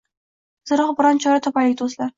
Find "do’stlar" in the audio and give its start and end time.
1.85-2.09